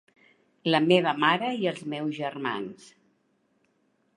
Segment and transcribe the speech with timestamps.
[0.75, 2.89] La meva mare i els meus germans.